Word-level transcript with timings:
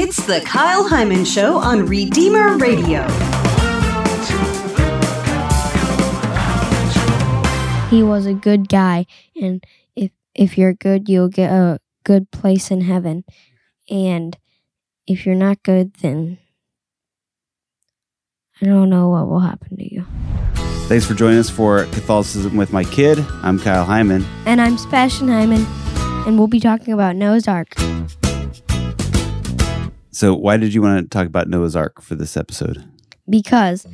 It's 0.00 0.24
the 0.26 0.40
Kyle 0.42 0.88
Hyman 0.88 1.24
Show 1.24 1.56
on 1.56 1.84
Redeemer 1.84 2.56
Radio. 2.56 3.02
He 7.90 8.04
was 8.04 8.24
a 8.24 8.32
good 8.32 8.68
guy, 8.68 9.06
and 9.34 9.64
if 9.96 10.12
if 10.36 10.56
you're 10.56 10.72
good, 10.72 11.08
you'll 11.08 11.28
get 11.28 11.50
a 11.50 11.80
good 12.04 12.30
place 12.30 12.70
in 12.70 12.82
heaven. 12.82 13.24
And 13.90 14.38
if 15.08 15.26
you're 15.26 15.34
not 15.34 15.64
good, 15.64 15.94
then 15.94 16.38
I 18.62 18.66
don't 18.66 18.90
know 18.90 19.08
what 19.08 19.26
will 19.26 19.40
happen 19.40 19.78
to 19.78 19.94
you. 19.94 20.06
Thanks 20.86 21.06
for 21.06 21.14
joining 21.14 21.40
us 21.40 21.50
for 21.50 21.86
Catholicism 21.86 22.56
with 22.56 22.72
my 22.72 22.84
kid. 22.84 23.18
I'm 23.42 23.58
Kyle 23.58 23.84
Hyman. 23.84 24.24
And 24.46 24.60
I'm 24.60 24.78
Sebastian 24.78 25.26
Hyman, 25.26 25.66
and 26.24 26.38
we'll 26.38 26.46
be 26.46 26.60
talking 26.60 26.94
about 26.94 27.16
Noah's 27.16 27.48
Ark. 27.48 27.74
So, 30.18 30.34
why 30.34 30.56
did 30.56 30.74
you 30.74 30.82
want 30.82 31.00
to 31.00 31.08
talk 31.16 31.28
about 31.28 31.46
Noah's 31.48 31.76
Ark 31.76 32.02
for 32.02 32.16
this 32.16 32.36
episode? 32.36 32.82
because 33.30 33.86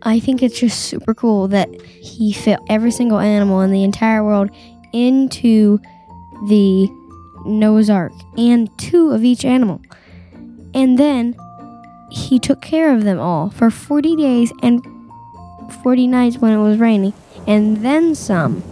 I 0.00 0.18
think 0.18 0.42
it's 0.42 0.58
just 0.58 0.86
super 0.86 1.12
cool 1.12 1.46
that 1.48 1.68
he 1.82 2.32
fit 2.32 2.58
every 2.70 2.90
single 2.90 3.18
animal 3.18 3.60
in 3.60 3.70
the 3.70 3.84
entire 3.84 4.24
world 4.24 4.48
into 4.94 5.78
the 6.48 6.88
Noah's 7.44 7.90
Ark 7.90 8.12
and 8.38 8.70
two 8.78 9.10
of 9.10 9.24
each 9.24 9.44
animal. 9.44 9.82
And 10.72 10.98
then 10.98 11.36
he 12.10 12.38
took 12.38 12.62
care 12.62 12.94
of 12.94 13.04
them 13.04 13.18
all 13.18 13.50
for 13.50 13.68
40 13.70 14.16
days 14.16 14.50
and 14.62 14.82
40 15.82 16.06
nights 16.06 16.38
when 16.38 16.52
it 16.52 16.62
was 16.62 16.78
raining, 16.78 17.12
and 17.46 17.84
then 17.84 18.14
some. 18.14 18.62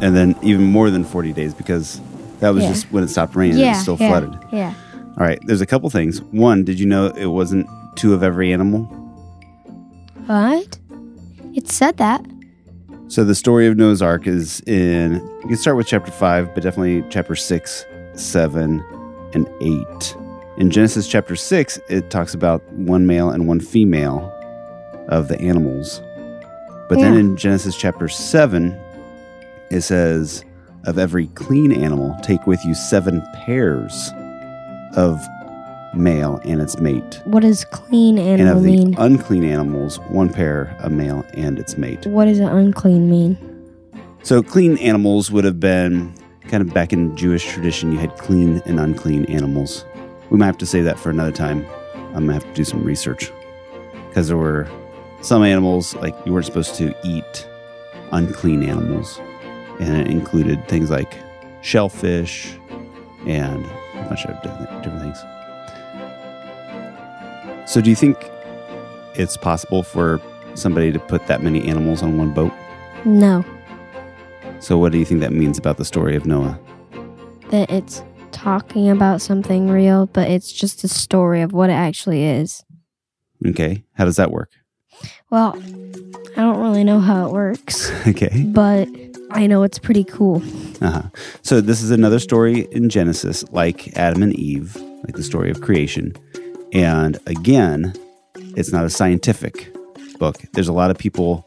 And 0.00 0.16
then 0.16 0.34
even 0.42 0.64
more 0.64 0.90
than 0.90 1.04
40 1.04 1.32
days 1.34 1.54
because 1.54 2.00
that 2.40 2.50
was 2.50 2.64
Yeah. 2.64 2.70
just 2.70 2.90
when 2.90 3.04
it 3.04 3.10
stopped 3.10 3.36
raining. 3.36 3.58
yeah, 3.58 3.66
it 3.66 3.70
was 3.70 3.78
still 3.82 3.96
yeah, 4.00 4.08
flooded. 4.08 4.38
Yeah. 4.50 4.74
All 5.18 5.24
right, 5.24 5.38
there's 5.46 5.62
a 5.62 5.66
couple 5.66 5.88
things. 5.88 6.20
One, 6.20 6.62
did 6.62 6.78
you 6.78 6.84
know 6.84 7.06
it 7.06 7.26
wasn't 7.26 7.66
two 7.96 8.12
of 8.12 8.22
every 8.22 8.52
animal? 8.52 8.84
What? 10.26 10.78
It 11.54 11.68
said 11.70 11.96
that. 11.96 12.22
So 13.08 13.24
the 13.24 13.34
story 13.34 13.66
of 13.66 13.78
Noah's 13.78 14.02
Ark 14.02 14.26
is 14.26 14.60
in, 14.66 15.14
you 15.14 15.48
can 15.48 15.56
start 15.56 15.78
with 15.78 15.86
chapter 15.86 16.12
5, 16.12 16.52
but 16.54 16.62
definitely 16.62 17.02
chapter 17.08 17.34
6, 17.34 17.84
7, 18.12 18.84
and 19.32 19.48
8. 19.62 20.16
In 20.58 20.70
Genesis 20.70 21.08
chapter 21.08 21.34
6, 21.34 21.78
it 21.88 22.10
talks 22.10 22.34
about 22.34 22.62
one 22.72 23.06
male 23.06 23.30
and 23.30 23.48
one 23.48 23.60
female 23.60 24.30
of 25.08 25.28
the 25.28 25.40
animals. 25.40 26.02
But 26.90 26.98
then 26.98 27.16
in 27.16 27.38
Genesis 27.38 27.74
chapter 27.74 28.08
7, 28.08 28.78
it 29.70 29.80
says, 29.80 30.44
Of 30.84 30.98
every 30.98 31.28
clean 31.28 31.72
animal, 31.72 32.14
take 32.22 32.46
with 32.46 32.62
you 32.66 32.74
seven 32.74 33.22
pairs 33.32 34.10
of 34.96 35.20
male 35.94 36.40
and 36.44 36.60
its 36.60 36.78
mate. 36.78 37.20
What 37.24 37.40
does 37.40 37.64
clean 37.66 38.18
And 38.18 38.40
animal 38.40 38.58
of 38.58 38.62
the 38.64 38.70
mean? 38.72 38.94
unclean 38.98 39.44
animals, 39.44 39.98
one 40.08 40.28
pair, 40.30 40.76
a 40.80 40.90
male 40.90 41.24
and 41.34 41.58
its 41.58 41.78
mate. 41.78 42.06
what 42.06 42.26
does 42.26 42.38
an 42.38 42.48
unclean 42.48 43.08
mean? 43.08 43.38
So 44.22 44.42
clean 44.42 44.76
animals 44.78 45.30
would 45.30 45.44
have 45.44 45.60
been 45.60 46.12
kind 46.48 46.60
of 46.62 46.74
back 46.74 46.92
in 46.92 47.16
Jewish 47.16 47.46
tradition. 47.46 47.92
You 47.92 47.98
had 47.98 48.16
clean 48.18 48.60
and 48.66 48.78
unclean 48.80 49.24
animals. 49.26 49.84
We 50.30 50.36
might 50.38 50.46
have 50.46 50.58
to 50.58 50.66
say 50.66 50.82
that 50.82 50.98
for 50.98 51.10
another 51.10 51.32
time. 51.32 51.64
I'm 52.14 52.26
gonna 52.26 52.34
have 52.34 52.44
to 52.44 52.52
do 52.54 52.64
some 52.64 52.82
research 52.84 53.30
because 54.08 54.28
there 54.28 54.36
were 54.36 54.68
some 55.22 55.42
animals 55.42 55.94
like 55.96 56.14
you 56.26 56.32
weren't 56.32 56.46
supposed 56.46 56.74
to 56.76 56.94
eat 57.04 57.48
unclean 58.12 58.62
animals, 58.62 59.20
and 59.80 59.96
it 59.96 60.06
included 60.08 60.66
things 60.68 60.90
like 60.90 61.14
shellfish 61.62 62.52
and 63.26 63.64
a 64.06 64.08
bunch 64.08 64.24
of 64.24 64.40
different, 64.42 64.82
different 64.82 65.02
things. 65.02 65.18
So, 67.70 67.80
do 67.80 67.90
you 67.90 67.96
think 67.96 68.16
it's 69.14 69.36
possible 69.36 69.82
for 69.82 70.20
somebody 70.54 70.92
to 70.92 70.98
put 70.98 71.26
that 71.26 71.42
many 71.42 71.68
animals 71.68 72.02
on 72.02 72.16
one 72.16 72.32
boat? 72.32 72.52
No. 73.04 73.44
So, 74.60 74.78
what 74.78 74.92
do 74.92 74.98
you 74.98 75.04
think 75.04 75.20
that 75.20 75.32
means 75.32 75.58
about 75.58 75.76
the 75.76 75.84
story 75.84 76.16
of 76.16 76.26
Noah? 76.26 76.58
that 77.50 77.70
it's 77.70 78.02
talking 78.32 78.90
about 78.90 79.20
something 79.20 79.68
real, 79.68 80.06
but 80.06 80.28
it's 80.28 80.52
just 80.52 80.84
a 80.84 80.88
story 80.88 81.42
of 81.42 81.52
what 81.52 81.70
it 81.70 81.74
actually 81.74 82.24
is. 82.24 82.64
Okay, 83.46 83.84
how 83.94 84.04
does 84.04 84.16
that 84.16 84.30
work? 84.30 84.50
Well, 85.30 85.56
I 86.36 86.40
don't 86.40 86.58
really 86.58 86.84
know 86.84 87.00
how 87.00 87.26
it 87.26 87.32
works, 87.32 87.90
Okay, 88.06 88.44
but 88.48 88.88
I 89.36 89.46
know 89.46 89.62
it's 89.64 89.78
pretty 89.78 90.04
cool. 90.04 90.42
uh-huh. 90.80 91.02
so 91.42 91.60
this 91.60 91.82
is 91.82 91.90
another 91.90 92.18
story 92.18 92.60
in 92.72 92.88
Genesis, 92.88 93.44
like 93.52 93.94
Adam 93.96 94.22
and 94.22 94.34
Eve, 94.34 94.74
like 95.04 95.14
the 95.14 95.22
story 95.22 95.50
of 95.50 95.60
creation. 95.60 96.14
And 96.72 97.18
again, 97.26 97.92
it's 98.56 98.72
not 98.72 98.86
a 98.86 98.90
scientific 98.90 99.74
book. 100.18 100.36
There's 100.54 100.68
a 100.68 100.72
lot 100.72 100.90
of 100.90 100.96
people 100.96 101.46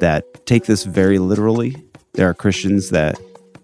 that 0.00 0.44
take 0.44 0.66
this 0.66 0.84
very 0.84 1.18
literally. 1.18 1.82
There 2.12 2.28
are 2.28 2.34
Christians 2.34 2.90
that 2.90 3.18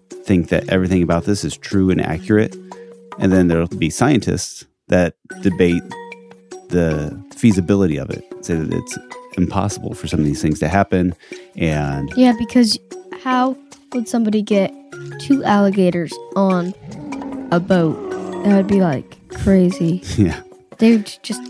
think 0.09 0.49
that 0.49 0.67
everything 0.69 1.03
about 1.03 1.25
this 1.25 1.43
is 1.43 1.55
true 1.55 1.91
and 1.91 2.01
accurate. 2.01 2.55
And 3.19 3.31
then 3.31 3.49
there'll 3.49 3.67
be 3.67 3.91
scientists 3.91 4.65
that 4.87 5.13
debate 5.41 5.83
the 6.69 7.23
feasibility 7.35 7.97
of 7.97 8.09
it, 8.09 8.25
say 8.41 8.55
that 8.55 8.73
it's 8.73 8.97
impossible 9.37 9.93
for 9.93 10.07
some 10.07 10.19
of 10.19 10.25
these 10.25 10.41
things 10.41 10.59
to 10.59 10.67
happen. 10.67 11.13
And 11.55 12.11
Yeah, 12.15 12.33
because 12.37 12.79
how 13.23 13.55
would 13.93 14.09
somebody 14.09 14.41
get 14.41 14.73
two 15.21 15.43
alligators 15.45 16.13
on 16.35 16.73
a 17.51 17.59
boat? 17.59 17.95
That 18.43 18.57
would 18.57 18.67
be 18.67 18.81
like 18.81 19.17
crazy. 19.29 20.01
yeah. 20.17 20.41
They 20.79 20.97
would 20.97 21.11
just 21.23 21.41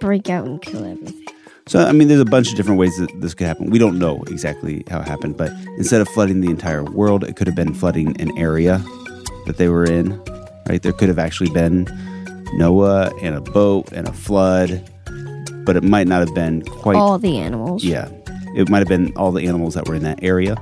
break 0.00 0.28
out 0.28 0.46
and 0.46 0.60
kill 0.60 0.84
everything. 0.84 1.14
So, 1.68 1.84
I 1.84 1.92
mean, 1.92 2.08
there's 2.08 2.20
a 2.20 2.24
bunch 2.24 2.50
of 2.50 2.56
different 2.56 2.80
ways 2.80 2.96
that 2.96 3.10
this 3.20 3.34
could 3.34 3.46
happen. 3.46 3.70
We 3.70 3.78
don't 3.78 3.98
know 3.98 4.22
exactly 4.26 4.84
how 4.88 5.00
it 5.00 5.06
happened, 5.06 5.36
but 5.36 5.52
instead 5.76 6.00
of 6.00 6.08
flooding 6.08 6.40
the 6.40 6.50
entire 6.50 6.82
world, 6.82 7.22
it 7.24 7.36
could 7.36 7.46
have 7.46 7.56
been 7.56 7.74
flooding 7.74 8.18
an 8.20 8.36
area 8.38 8.82
that 9.46 9.56
they 9.58 9.68
were 9.68 9.84
in, 9.84 10.18
right? 10.68 10.82
There 10.82 10.92
could 10.92 11.08
have 11.08 11.18
actually 11.18 11.50
been 11.50 11.86
Noah 12.54 13.12
and 13.22 13.34
a 13.36 13.40
boat 13.42 13.92
and 13.92 14.08
a 14.08 14.12
flood, 14.12 14.82
but 15.64 15.76
it 15.76 15.84
might 15.84 16.08
not 16.08 16.20
have 16.20 16.34
been 16.34 16.62
quite. 16.62 16.96
All 16.96 17.18
the 17.18 17.36
animals. 17.36 17.84
Yeah. 17.84 18.08
It 18.56 18.70
might 18.70 18.78
have 18.78 18.88
been 18.88 19.12
all 19.14 19.30
the 19.30 19.46
animals 19.46 19.74
that 19.74 19.86
were 19.86 19.94
in 19.94 20.02
that 20.04 20.24
area. 20.24 20.56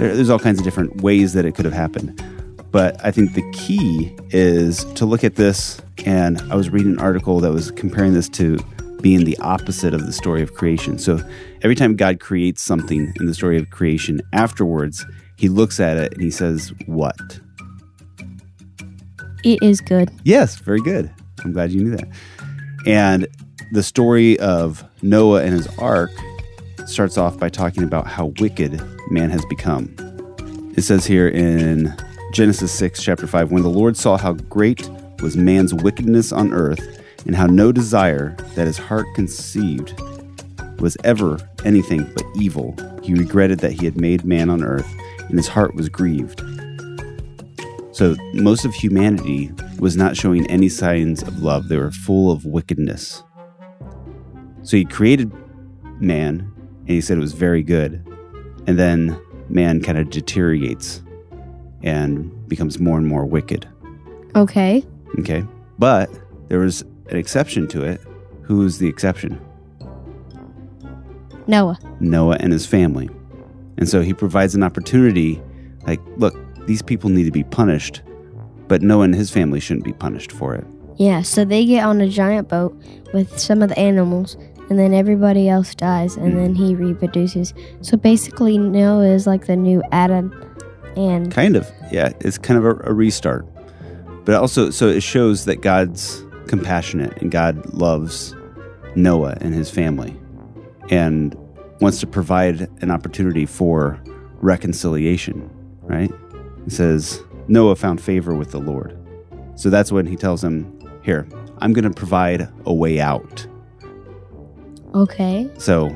There, 0.00 0.16
there's 0.16 0.30
all 0.30 0.38
kinds 0.38 0.58
of 0.58 0.64
different 0.64 1.02
ways 1.02 1.34
that 1.34 1.44
it 1.44 1.54
could 1.54 1.66
have 1.66 1.74
happened. 1.74 2.24
But 2.70 2.98
I 3.04 3.10
think 3.10 3.34
the 3.34 3.48
key 3.52 4.16
is 4.30 4.84
to 4.94 5.04
look 5.04 5.24
at 5.24 5.34
this. 5.34 5.82
And 6.06 6.40
I 6.50 6.56
was 6.56 6.70
reading 6.70 6.92
an 6.92 6.98
article 6.98 7.38
that 7.40 7.52
was 7.52 7.70
comparing 7.72 8.14
this 8.14 8.26
to 8.30 8.56
being 9.02 9.24
the 9.24 9.36
opposite 9.40 9.92
of 9.92 10.06
the 10.06 10.12
story 10.14 10.40
of 10.40 10.54
creation. 10.54 10.98
So 10.98 11.20
every 11.60 11.74
time 11.74 11.96
God 11.96 12.18
creates 12.18 12.62
something 12.62 13.12
in 13.20 13.26
the 13.26 13.34
story 13.34 13.58
of 13.58 13.68
creation, 13.68 14.22
afterwards, 14.32 15.04
he 15.36 15.50
looks 15.50 15.78
at 15.78 15.98
it 15.98 16.14
and 16.14 16.22
he 16.22 16.30
says, 16.30 16.72
What? 16.86 17.38
It 19.44 19.62
is 19.62 19.82
good. 19.82 20.10
Yes, 20.24 20.56
very 20.56 20.80
good. 20.80 21.12
I'm 21.44 21.52
glad 21.52 21.72
you 21.72 21.84
knew 21.84 21.96
that. 21.96 22.08
And 22.86 23.26
the 23.72 23.82
story 23.82 24.38
of 24.38 24.82
Noah 25.02 25.42
and 25.42 25.52
his 25.52 25.66
ark 25.76 26.10
starts 26.90 27.16
off 27.16 27.38
by 27.38 27.48
talking 27.48 27.84
about 27.84 28.06
how 28.06 28.32
wicked 28.40 28.82
man 29.10 29.30
has 29.30 29.44
become. 29.46 29.94
It 30.76 30.82
says 30.82 31.06
here 31.06 31.28
in 31.28 31.94
Genesis 32.32 32.72
6, 32.72 33.02
chapter 33.02 33.26
5 33.26 33.52
When 33.52 33.62
the 33.62 33.68
Lord 33.68 33.96
saw 33.96 34.16
how 34.16 34.32
great 34.32 34.88
was 35.22 35.36
man's 35.36 35.72
wickedness 35.72 36.32
on 36.32 36.52
earth, 36.52 37.00
and 37.26 37.36
how 37.36 37.46
no 37.46 37.70
desire 37.70 38.36
that 38.54 38.66
his 38.66 38.78
heart 38.78 39.06
conceived 39.14 39.94
was 40.80 40.96
ever 41.04 41.38
anything 41.64 42.10
but 42.14 42.24
evil, 42.34 42.74
he 43.02 43.14
regretted 43.14 43.58
that 43.60 43.72
he 43.72 43.84
had 43.84 44.00
made 44.00 44.24
man 44.24 44.50
on 44.50 44.64
earth, 44.64 44.90
and 45.28 45.38
his 45.38 45.48
heart 45.48 45.74
was 45.74 45.88
grieved. 45.88 46.42
So 47.92 48.16
most 48.32 48.64
of 48.64 48.74
humanity 48.74 49.52
was 49.78 49.96
not 49.96 50.16
showing 50.16 50.46
any 50.46 50.68
signs 50.68 51.22
of 51.22 51.42
love. 51.42 51.68
They 51.68 51.76
were 51.76 51.90
full 51.90 52.30
of 52.30 52.46
wickedness. 52.46 53.22
So 54.62 54.76
he 54.76 54.84
created 54.84 55.32
man 56.00 56.50
and 56.80 56.88
he 56.88 57.00
said 57.00 57.16
it 57.16 57.20
was 57.20 57.32
very 57.32 57.62
good. 57.62 58.04
And 58.66 58.78
then 58.78 59.20
man 59.48 59.82
kind 59.82 59.98
of 59.98 60.10
deteriorates 60.10 61.02
and 61.82 62.48
becomes 62.48 62.78
more 62.78 62.98
and 62.98 63.06
more 63.06 63.24
wicked. 63.24 63.68
Okay. 64.36 64.84
Okay. 65.18 65.44
But 65.78 66.10
there 66.48 66.58
was 66.58 66.82
an 67.08 67.16
exception 67.16 67.66
to 67.68 67.82
it. 67.82 68.00
Who's 68.42 68.78
the 68.78 68.88
exception? 68.88 69.40
Noah. 71.46 71.78
Noah 72.00 72.36
and 72.40 72.52
his 72.52 72.66
family. 72.66 73.08
And 73.78 73.88
so 73.88 74.02
he 74.02 74.12
provides 74.12 74.54
an 74.54 74.62
opportunity 74.62 75.42
like, 75.86 76.00
look, 76.16 76.36
these 76.66 76.82
people 76.82 77.10
need 77.10 77.24
to 77.24 77.30
be 77.30 77.44
punished, 77.44 78.02
but 78.68 78.82
Noah 78.82 79.04
and 79.04 79.14
his 79.14 79.30
family 79.30 79.58
shouldn't 79.58 79.84
be 79.84 79.92
punished 79.92 80.30
for 80.30 80.54
it. 80.54 80.66
Yeah, 80.96 81.22
so 81.22 81.44
they 81.44 81.64
get 81.64 81.84
on 81.84 82.00
a 82.00 82.08
giant 82.08 82.48
boat 82.48 82.78
with 83.14 83.38
some 83.38 83.62
of 83.62 83.70
the 83.70 83.78
animals, 83.78 84.36
and 84.70 84.78
then 84.78 84.94
everybody 84.94 85.48
else 85.48 85.74
dies, 85.74 86.16
and 86.16 86.38
then 86.38 86.54
he 86.54 86.74
reproduces. 86.74 87.52
So 87.82 87.96
basically, 87.96 88.56
Noah 88.56 89.08
is 89.08 89.26
like 89.26 89.46
the 89.46 89.56
new 89.56 89.82
Adam, 89.92 90.32
and 90.96 91.30
Kind 91.30 91.56
of. 91.56 91.70
Yeah, 91.92 92.12
it's 92.20 92.38
kind 92.38 92.56
of 92.56 92.64
a, 92.64 92.90
a 92.90 92.94
restart. 92.94 93.46
But 94.24 94.36
also, 94.36 94.70
so 94.70 94.88
it 94.88 95.02
shows 95.02 95.44
that 95.44 95.56
God's 95.56 96.24
compassionate 96.46 97.20
and 97.20 97.30
God 97.30 97.74
loves 97.74 98.34
Noah 98.94 99.36
and 99.40 99.54
his 99.54 99.70
family 99.70 100.16
and 100.88 101.36
wants 101.80 102.00
to 102.00 102.06
provide 102.06 102.68
an 102.82 102.90
opportunity 102.90 103.46
for 103.46 104.00
reconciliation, 104.40 105.50
right? 105.82 106.12
He 106.64 106.70
says, 106.70 107.22
Noah 107.48 107.76
found 107.76 108.00
favor 108.00 108.34
with 108.34 108.50
the 108.50 108.60
Lord. 108.60 108.96
So 109.54 109.70
that's 109.70 109.90
when 109.90 110.06
he 110.06 110.16
tells 110.16 110.42
him, 110.42 110.78
Here, 111.02 111.26
I'm 111.58 111.72
going 111.72 111.84
to 111.84 111.90
provide 111.90 112.48
a 112.66 112.74
way 112.74 113.00
out. 113.00 113.46
Okay. 114.94 115.50
So 115.58 115.94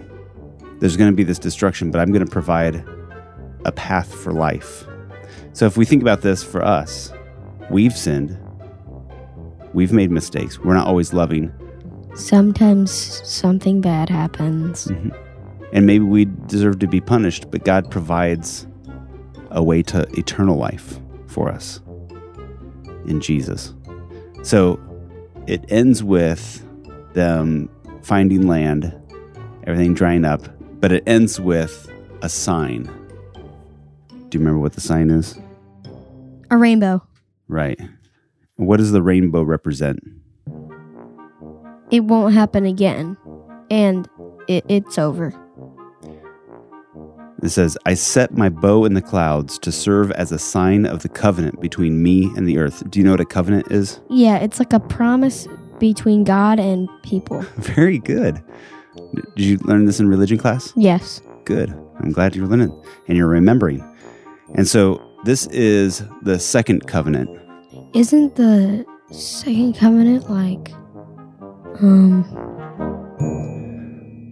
there's 0.81 0.97
going 0.97 1.11
to 1.11 1.17
be 1.17 1.25
this 1.25 1.39
destruction, 1.39 1.91
but 1.91 2.01
I'm 2.01 2.13
going 2.13 2.25
to 2.25 2.31
provide 2.31 2.85
a 3.65 3.73
path 3.73 4.15
for 4.15 4.33
life. 4.33 4.87
So 5.53 5.67
if 5.67 5.77
we 5.77 5.85
think 5.85 6.03
about 6.03 6.23
this 6.23 6.43
for 6.43 6.65
us, 6.65 7.13
we've 7.71 7.97
sinned, 7.97 8.39
we've 9.73 9.93
made 9.93 10.11
mistakes, 10.11 10.59
we're 10.59 10.75
not 10.75 10.87
always 10.87 11.13
loving, 11.13 11.53
Sometimes 12.15 12.93
something 13.29 13.81
bad 13.81 14.09
happens. 14.09 14.87
Mm-hmm. 14.87 15.11
and 15.73 15.85
maybe 15.85 16.05
we 16.05 16.27
deserve 16.47 16.79
to 16.79 16.87
be 16.87 17.01
punished, 17.01 17.51
but 17.51 17.65
God 17.65 17.91
provides 17.91 18.69
a 19.51 19.63
way 19.63 19.83
to 19.83 20.07
eternal 20.17 20.57
life 20.57 21.01
for 21.27 21.51
us 21.51 21.81
in 23.07 23.21
Jesus. 23.21 23.75
So 24.43 24.79
it 25.49 25.65
ends 25.69 26.05
with 26.05 26.65
them 27.15 27.69
finding 28.05 28.47
land, 28.47 28.95
everything 29.67 29.95
drying 29.95 30.25
up, 30.25 30.43
but 30.81 30.93
it 30.93 31.03
ends 31.07 31.41
with 31.41 31.91
a 32.23 32.29
sign. 32.29 32.85
Do 34.29 34.39
you 34.39 34.41
remember 34.41 34.61
what 34.61 34.75
the 34.75 34.81
sign 34.81 35.11
is? 35.11 35.39
A 36.51 36.57
rainbow. 36.57 37.03
Right. 37.49 37.81
What 38.57 38.77
does 38.77 38.93
the 38.93 39.03
rainbow 39.03 39.43
represent? 39.43 40.01
It 41.91 42.01
won't 42.01 42.35
happen 42.35 42.67
again. 42.67 43.17
And 43.71 44.09
it, 44.49 44.65
it's 44.69 44.99
over. 44.99 45.33
It 47.43 47.51
says, 47.51 47.77
I 47.85 47.95
set 47.95 48.37
my 48.37 48.49
bow 48.49 48.85
in 48.85 48.95
the 48.95 49.03
clouds 49.03 49.59
to 49.61 49.73
serve 49.73 50.11
as 50.13 50.33
a 50.33 50.39
sign 50.39 50.87
of 50.87 51.03
the 51.03 51.09
covenant 51.09 51.61
between 51.61 52.03
me 52.03 52.31
and 52.37 52.49
the 52.49 52.59
earth. 52.59 52.89
Do 52.91 52.99
you 52.99 53.05
know 53.05 53.11
what 53.13 53.21
a 53.21 53.27
covenant 53.27 53.71
is? 53.71 54.01
Yeah, 54.09 54.39
it's 54.39 54.59
like 54.59 54.73
a 54.73 54.81
promise 54.81 55.47
between 55.85 56.25
God 56.25 56.59
and 56.59 56.89
people. 57.03 57.43
Very 57.59 57.99
good. 57.99 58.43
Did 59.15 59.45
you 59.45 59.59
learn 59.59 59.85
this 59.85 60.01
in 60.01 60.09
religion 60.09 60.39
class? 60.39 60.73
Yes. 60.77 61.21
Good. 61.45 61.69
I'm 62.01 62.11
glad 62.11 62.35
you're 62.35 62.47
learning 62.47 62.73
and 63.07 63.19
you're 63.19 63.29
remembering. 63.29 63.85
And 64.55 64.67
so 64.67 64.99
this 65.27 65.47
is 65.49 66.03
the 66.23 66.39
second 66.39 66.87
covenant. 66.87 67.29
Isn't 67.93 68.35
the 68.37 68.87
second 69.11 69.77
covenant 69.77 70.31
like 70.31 70.73
um 71.83 72.25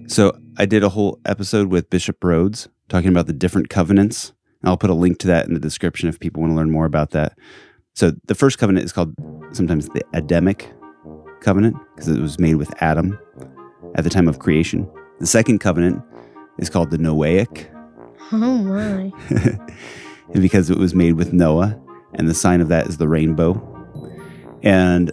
So 0.08 0.32
I 0.56 0.64
did 0.64 0.82
a 0.82 0.88
whole 0.88 1.20
episode 1.26 1.68
with 1.68 1.90
Bishop 1.90 2.18
Rhoades 2.20 2.66
talking 2.88 3.10
about 3.10 3.26
the 3.26 3.34
different 3.34 3.68
covenants. 3.68 4.32
I'll 4.64 4.78
put 4.78 4.88
a 4.88 4.94
link 4.94 5.18
to 5.18 5.26
that 5.26 5.46
in 5.48 5.52
the 5.52 5.60
description 5.60 6.08
if 6.08 6.18
people 6.18 6.40
want 6.40 6.52
to 6.52 6.56
learn 6.56 6.70
more 6.70 6.86
about 6.86 7.10
that. 7.10 7.36
So 7.94 8.12
the 8.24 8.34
first 8.34 8.56
covenant 8.56 8.86
is 8.86 8.92
called 8.92 9.14
sometimes 9.52 9.88
the 9.88 10.02
Adamic 10.14 10.72
covenant 11.42 11.76
because 11.94 12.08
it 12.08 12.20
was 12.20 12.38
made 12.38 12.56
with 12.56 12.72
Adam 12.82 13.18
at 13.94 14.04
the 14.04 14.10
time 14.10 14.28
of 14.28 14.38
creation. 14.38 14.88
The 15.20 15.26
second 15.26 15.58
covenant 15.58 16.02
is 16.58 16.70
called 16.70 16.90
the 16.90 16.98
Noahic 16.98 17.68
oh 18.32 18.58
my. 18.58 19.12
and 20.32 20.42
because 20.42 20.70
it 20.70 20.78
was 20.78 20.94
made 20.94 21.14
with 21.14 21.32
Noah, 21.32 21.78
and 22.14 22.28
the 22.28 22.34
sign 22.34 22.60
of 22.60 22.68
that 22.68 22.86
is 22.86 22.98
the 22.98 23.08
rainbow. 23.08 23.60
And 24.62 25.10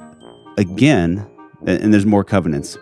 again, 0.58 1.26
and 1.66 1.94
there's 1.94 2.06
more 2.06 2.24
covenants, 2.24 2.78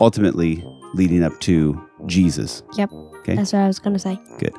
ultimately 0.00 0.64
leading 0.94 1.22
up 1.22 1.38
to 1.40 1.80
Jesus. 2.06 2.62
Yep. 2.76 2.92
Okay. 2.92 3.36
That's 3.36 3.52
what 3.52 3.62
I 3.62 3.66
was 3.66 3.78
gonna 3.78 3.98
say. 3.98 4.18
Good. 4.38 4.54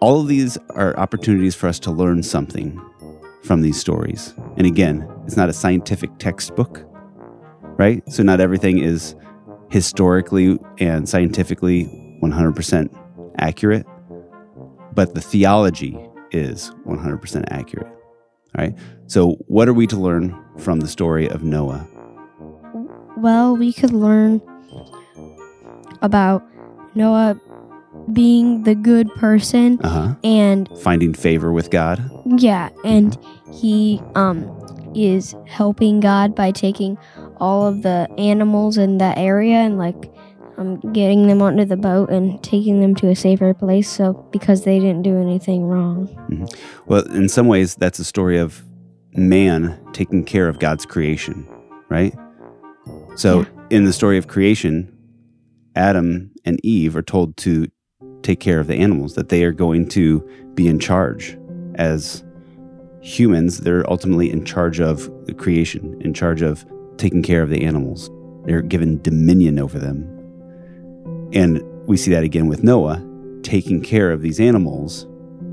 All 0.00 0.20
of 0.20 0.28
these 0.28 0.58
are 0.70 0.96
opportunities 0.98 1.54
for 1.54 1.66
us 1.66 1.78
to 1.80 1.90
learn 1.90 2.22
something 2.22 2.80
from 3.42 3.62
these 3.62 3.78
stories. 3.78 4.34
And 4.56 4.66
again, 4.66 5.08
it's 5.26 5.36
not 5.36 5.48
a 5.48 5.52
scientific 5.52 6.10
textbook, 6.18 6.84
right? 7.78 8.02
So 8.10 8.22
not 8.22 8.40
everything 8.40 8.78
is 8.78 9.14
historically 9.70 10.58
and 10.78 11.08
scientifically 11.08 11.86
100% 12.22 12.88
accurate, 13.38 13.86
but 14.94 15.14
the 15.14 15.20
theology 15.20 15.98
is 16.30 16.70
100% 16.86 17.44
accurate. 17.50 17.86
All 18.56 18.64
right. 18.64 18.74
So, 19.06 19.32
what 19.48 19.68
are 19.68 19.74
we 19.74 19.86
to 19.88 19.96
learn 19.96 20.34
from 20.58 20.78
the 20.80 20.86
story 20.88 21.28
of 21.28 21.42
Noah? 21.42 21.88
Well, 23.16 23.56
we 23.56 23.72
could 23.72 23.92
learn 23.92 24.40
about 26.02 26.42
Noah 26.94 27.38
being 28.12 28.62
the 28.64 28.74
good 28.74 29.12
person 29.14 29.80
Uh 29.82 29.88
huh. 29.88 30.14
and 30.22 30.68
Finding 30.82 31.14
favor 31.14 31.52
with 31.52 31.70
God. 31.70 32.02
yeah, 32.38 32.68
and 32.84 33.16
he 33.60 34.00
um 34.14 34.46
is 34.94 35.34
helping 35.46 35.98
God 36.00 36.34
by 36.36 36.50
taking 36.52 36.96
all 37.38 37.66
of 37.66 37.82
the 37.82 38.08
animals 38.18 38.78
in 38.78 38.98
that 38.98 39.18
area 39.18 39.56
and 39.56 39.78
like 39.78 40.12
um 40.56 40.78
getting 40.92 41.26
them 41.26 41.42
onto 41.42 41.64
the 41.64 41.76
boat 41.76 42.10
and 42.10 42.42
taking 42.42 42.80
them 42.80 42.94
to 42.94 43.08
a 43.08 43.16
safer 43.16 43.52
place 43.52 43.90
so 43.90 44.12
because 44.30 44.64
they 44.64 44.78
didn't 44.78 45.02
do 45.02 45.20
anything 45.20 45.64
wrong. 45.64 46.08
Well, 46.86 47.02
in 47.12 47.28
some 47.28 47.48
ways, 47.48 47.74
that's 47.74 47.98
a 47.98 48.04
story 48.04 48.38
of 48.38 48.64
man 49.12 49.78
taking 49.92 50.24
care 50.24 50.48
of 50.48 50.58
God's 50.58 50.86
creation, 50.86 51.46
right? 51.88 52.14
So, 53.16 53.46
in 53.70 53.84
the 53.84 53.92
story 53.92 54.18
of 54.18 54.26
creation, 54.26 54.90
Adam 55.76 56.30
and 56.44 56.60
Eve 56.64 56.96
are 56.96 57.02
told 57.02 57.36
to 57.38 57.68
take 58.22 58.40
care 58.40 58.58
of 58.58 58.66
the 58.66 58.74
animals, 58.74 59.14
that 59.14 59.28
they 59.28 59.44
are 59.44 59.52
going 59.52 59.88
to 59.90 60.20
be 60.54 60.66
in 60.66 60.78
charge. 60.78 61.38
As 61.76 62.24
humans, 63.00 63.58
they're 63.58 63.88
ultimately 63.90 64.30
in 64.30 64.44
charge 64.44 64.80
of 64.80 65.10
the 65.26 65.34
creation, 65.34 66.00
in 66.00 66.14
charge 66.14 66.42
of 66.42 66.64
taking 66.96 67.22
care 67.22 67.42
of 67.42 67.50
the 67.50 67.64
animals. 67.64 68.10
They're 68.44 68.62
given 68.62 69.00
dominion 69.02 69.58
over 69.58 69.78
them. 69.78 70.10
And 71.32 71.62
we 71.86 71.96
see 71.96 72.10
that 72.12 72.24
again 72.24 72.46
with 72.46 72.62
Noah 72.62 73.02
taking 73.42 73.82
care 73.82 74.10
of 74.10 74.22
these 74.22 74.40
animals 74.40 75.06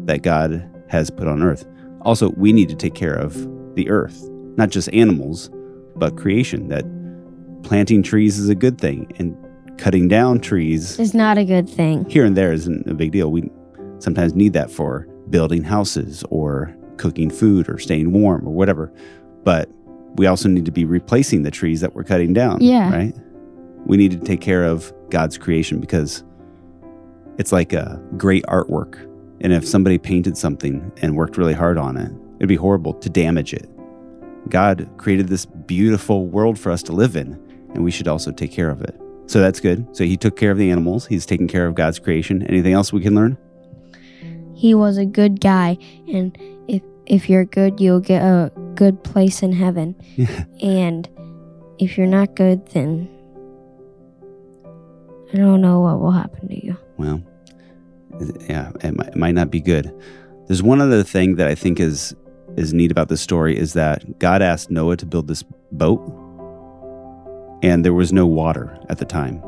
that 0.06 0.22
God 0.22 0.70
has 0.90 1.10
put 1.10 1.28
on 1.28 1.42
earth. 1.42 1.66
Also, 2.02 2.32
we 2.32 2.52
need 2.54 2.70
to 2.70 2.76
take 2.76 2.96
care 2.96 3.14
of 3.14 3.36
the 3.76 3.90
earth, 3.90 4.28
not 4.58 4.70
just 4.70 4.92
animals, 4.94 5.50
but 5.96 6.18
creation. 6.18 6.68
That 6.68 6.84
planting 7.64 8.04
trees 8.04 8.40
is 8.40 8.50
a 8.50 8.56
good 8.56 8.80
thing, 8.80 9.12
and 9.18 9.38
cutting 9.78 10.08
down 10.08 10.40
trees 10.40 11.00
is 11.00 11.14
not 11.14 11.38
a 11.38 11.46
good 11.46 11.70
thing. 11.70 12.06
here 12.10 12.26
and 12.26 12.36
there 12.36 12.52
isn't 12.52 12.88
a 12.90 12.94
big 12.94 13.12
deal. 13.12 13.32
We 13.32 13.50
sometimes 14.00 14.34
need 14.34 14.54
that 14.54 14.72
for 14.72 15.08
building 15.30 15.64
houses 15.64 16.24
or 16.30 16.76
cooking 16.98 17.30
food 17.30 17.70
or 17.70 17.78
staying 17.80 18.12
warm 18.12 18.48
or 18.48 18.54
whatever. 18.54 18.92
But 19.44 19.70
we 20.16 20.26
also 20.26 20.50
need 20.50 20.66
to 20.66 20.72
be 20.72 20.86
replacing 20.86 21.44
the 21.44 21.52
trees 21.52 21.82
that 21.82 21.96
we're 21.96 22.04
cutting 22.04 22.34
down. 22.34 22.60
Yeah. 22.62 22.92
Right? 22.92 23.16
We 23.86 23.98
need 23.98 24.12
to 24.12 24.20
take 24.20 24.42
care 24.42 24.64
of 24.64 24.94
God's 25.10 25.38
creation 25.38 25.80
because 25.80 26.24
it's 27.38 27.52
like 27.52 27.74
a 27.74 28.02
great 28.18 28.44
artwork. 28.46 29.08
And 29.42 29.54
if 29.54 29.68
somebody 29.68 29.98
painted 29.98 30.38
something 30.38 30.92
and 31.02 31.16
worked 31.16 31.38
really 31.38 31.54
hard 31.54 31.78
on 31.78 31.98
it, 31.98 32.12
it'd 32.38 32.50
be 32.50 32.56
horrible 32.56 32.94
to 32.96 33.10
damage 33.10 33.54
it. 33.54 33.68
God 34.50 34.90
created 34.98 35.28
this 35.28 35.46
beautiful 35.46 36.28
world 36.28 36.60
for 36.60 36.72
us 36.72 36.84
to 36.84 36.92
live 36.92 37.16
in, 37.16 37.34
and 37.74 37.84
we 37.84 37.92
should 37.92 38.08
also 38.08 38.32
take 38.32 38.52
care 38.52 38.70
of 38.70 38.82
it. 38.82 39.00
So 39.28 39.40
that's 39.40 39.60
good. 39.60 39.88
So 39.96 40.04
he 40.04 40.18
took 40.18 40.36
care 40.36 40.52
of 40.52 40.58
the 40.58 40.70
animals. 40.70 41.08
He's 41.08 41.26
taking 41.26 41.48
care 41.48 41.66
of 41.66 41.76
God's 41.76 42.00
creation. 42.00 42.44
Anything 42.48 42.74
else 42.74 42.92
we 42.92 43.02
can 43.02 43.16
learn? 43.16 43.38
He 44.56 44.76
was 44.76 44.98
a 44.98 45.06
good 45.06 45.40
guy 45.40 45.78
and 46.12 46.38
if 47.12 47.30
you're 47.30 47.46
good, 47.46 47.80
you'll 47.80 48.00
get 48.00 48.22
a 48.24 48.52
good 48.76 49.04
place 49.04 49.44
in 49.44 49.52
heaven. 49.52 49.96
Yeah. 50.16 50.46
And 50.62 51.08
if 51.78 51.98
you're 51.98 52.08
not 52.08 52.36
good, 52.36 52.66
then 52.68 53.10
I 55.34 55.38
don't 55.38 55.62
know 55.62 55.82
what 55.82 56.00
will 56.00 56.12
happen 56.12 56.48
to 56.48 56.66
you. 56.66 56.78
Well, 56.98 57.22
yeah, 58.50 58.72
it 58.84 58.96
might, 58.98 59.08
it 59.10 59.16
might 59.16 59.36
not 59.36 59.52
be 59.52 59.60
good. 59.62 59.94
There's 60.48 60.64
one 60.64 60.82
other 60.82 61.04
thing 61.04 61.36
that 61.36 61.48
I 61.48 61.56
think 61.56 61.80
is 61.80 62.16
is 62.58 62.74
neat 62.74 62.92
about 62.92 63.08
this 63.08 63.22
story 63.22 63.58
is 63.58 63.72
that 63.74 64.20
God 64.20 64.42
asked 64.42 64.70
Noah 64.70 64.98
to 64.98 65.06
build 65.06 65.28
this 65.30 65.42
boat, 65.72 66.02
and 67.64 67.86
there 67.86 67.94
was 67.94 68.12
no 68.12 68.26
water 68.28 68.78
at 68.90 68.98
the 68.98 69.06
time. 69.06 69.42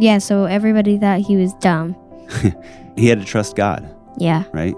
Yeah, 0.00 0.18
so 0.18 0.44
everybody 0.44 0.98
thought 0.98 1.20
he 1.20 1.36
was 1.36 1.52
dumb. 1.54 1.96
He 2.96 3.06
had 3.06 3.20
to 3.20 3.24
trust 3.24 3.54
God, 3.54 3.88
Yeah. 4.18 4.42
right? 4.52 4.74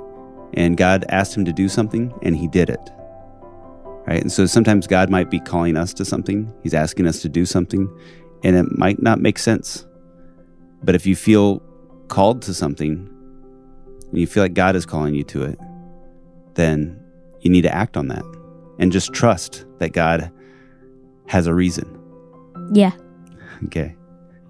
And 0.55 0.77
God 0.77 1.05
asked 1.09 1.37
him 1.37 1.45
to 1.45 1.53
do 1.53 1.69
something, 1.69 2.13
and 2.23 2.37
he 2.37 2.49
did 2.49 2.71
it. 2.71 2.91
Right? 4.07 4.21
And 4.21 4.33
so 4.33 4.47
sometimes 4.47 4.87
God 4.87 5.11
might 5.11 5.31
be 5.31 5.41
calling 5.41 5.77
us 5.77 5.95
to 5.95 6.05
something. 6.05 6.53
He's 6.63 6.75
asking 6.75 7.07
us 7.07 7.23
to 7.23 7.29
do 7.29 7.47
something, 7.47 7.89
and 8.43 8.57
it 8.57 8.67
might 8.77 9.01
not 9.03 9.21
make 9.21 9.39
sense. 9.39 9.87
But 10.83 10.95
if 10.95 11.07
you 11.07 11.15
feel 11.15 11.63
called 12.09 12.43
to 12.43 12.55
something, 12.55 13.09
and 14.11 14.19
you 14.19 14.27
feel 14.27 14.43
like 14.43 14.55
God 14.55 14.75
is 14.75 14.85
calling 14.87 15.15
you 15.15 15.23
to 15.25 15.45
it, 15.45 15.59
then 16.55 16.99
you 17.41 17.51
need 17.51 17.63
to 17.63 17.73
act 17.73 17.97
on 17.97 18.09
that 18.09 18.25
and 18.79 18.91
just 18.91 19.13
trust 19.13 19.65
that 19.79 19.93
God 19.93 20.33
has 21.27 21.47
a 21.47 21.55
reason. 21.55 21.97
Yeah. 22.73 22.93
Okay. 23.67 23.95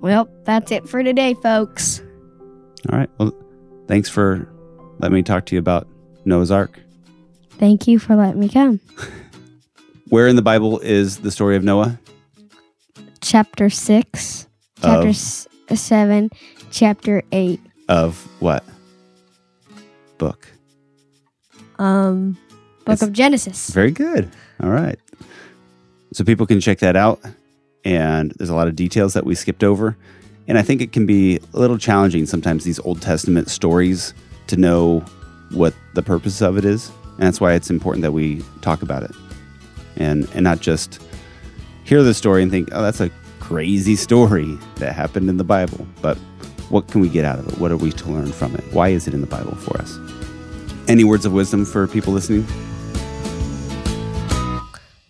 Well, 0.01 0.31
that's 0.45 0.73
it 0.73 0.89
for 0.89 1.03
today, 1.03 1.35
folks. 1.35 2.01
All 2.91 2.99
right. 2.99 3.11
Well, 3.19 3.35
thanks 3.87 4.09
for 4.09 4.51
letting 5.01 5.15
me 5.15 5.23
talk 5.23 5.47
to 5.47 5.55
you 5.55 5.59
about 5.59 5.87
Noah's 6.25 6.51
Ark. 6.51 6.79
Thank 7.59 7.87
you 7.89 7.99
for 7.99 8.17
letting 8.17 8.41
me 8.41 8.49
come. 8.49 8.81
Where 10.09 10.27
in 10.29 10.37
the 10.37 10.43
Bible 10.43 10.79
is 10.81 11.19
the 11.19 11.31
story 11.31 11.57
of 11.57 11.65
Noah? 11.65 11.99
Chapter 13.21 13.71
6, 13.71 14.47
chapter 14.81 14.99
Of? 15.01 15.07
s- 15.07 15.47
7, 15.73 16.31
chapter 16.71 17.23
8. 17.33 17.61
Of 17.89 18.17
what? 18.41 18.65
Book. 20.19 20.49
Um, 21.79 22.33
Book 22.85 22.95
It's- 22.95 23.03
of 23.03 23.13
Genesis. 23.13 23.71
Very 23.71 23.91
good. 23.91 24.29
All 24.63 24.71
right. 24.71 24.99
So 26.13 26.25
people 26.25 26.47
can 26.47 26.61
check 26.61 26.79
that 26.81 26.97
out. 26.97 27.21
And 27.85 28.33
there's 28.37 28.51
a 28.51 28.55
lot 28.55 28.69
of 28.69 28.77
details 28.77 29.15
that 29.15 29.25
we 29.25 29.35
skipped 29.35 29.63
over. 29.65 29.97
And 30.49 30.59
I 30.59 30.63
think 30.63 30.81
it 30.83 30.93
can 30.93 31.07
be 31.07 31.39
a 31.55 31.59
little 31.61 31.79
challenging 31.79 32.27
sometimes, 32.27 32.65
these 32.65 32.81
Old 32.81 33.01
Testament 33.01 33.49
stories, 33.49 34.13
to 34.51 34.57
know 34.57 35.01
what 35.51 35.75
the 35.95 36.03
purpose 36.03 36.43
of 36.43 36.57
it 36.57 36.65
is. 36.65 36.91
And 37.17 37.27
that's 37.27 37.41
why 37.41 37.55
it's 37.55 37.71
important 37.71 38.03
that 38.03 38.13
we 38.13 38.43
talk 38.61 38.83
about 38.83 39.03
it 39.03 39.13
and, 39.97 40.29
and 40.35 40.45
not 40.45 40.61
just 40.61 41.03
hear 41.85 42.03
the 42.03 42.15
story 42.15 42.43
and 42.43 42.51
think, 42.51 42.69
oh, 42.73 42.83
that's 42.83 43.01
a 43.01 43.11
crazy 43.41 43.97
story 43.97 44.59
that 44.77 44.95
happened 44.95 45.29
in 45.29 45.37
the 45.37 45.45
Bible. 45.45 45.87
But 46.03 46.17
what 46.69 46.89
can 46.89 47.01
we 47.01 47.09
get 47.09 47.25
out 47.25 47.39
of 47.39 47.49
it? 47.49 47.59
What 47.59 47.73
are 47.73 47.77
we 47.77 47.91
to 47.93 48.09
learn 48.09 48.33
from 48.33 48.55
it? 48.55 48.65
Why 48.73 48.89
is 48.89 49.09
it 49.09 49.15
in 49.15 49.21
the 49.21 49.27
Bible 49.27 49.55
for 49.57 49.77
us? 49.79 49.99
Any 50.89 51.05
words 51.05 51.25
of 51.25 51.33
wisdom 51.33 51.65
for 51.65 51.87
people 51.87 52.13
listening? 52.13 52.47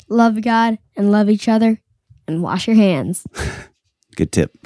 Love 0.08 0.40
God 0.42 0.78
and 0.96 1.12
love 1.12 1.30
each 1.30 1.48
other 1.48 1.80
and 2.26 2.42
wash 2.42 2.66
your 2.66 2.76
hands. 2.76 3.26
Good 4.16 4.32
tip. 4.32 4.56